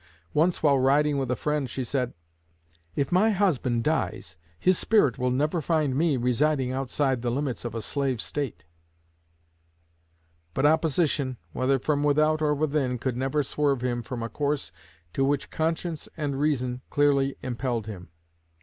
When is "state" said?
8.19-8.63